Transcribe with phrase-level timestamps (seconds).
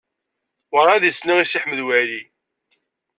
[0.75, 2.21] Ur ɛad i s-nniɣ i Si Ḥmed Waɛli.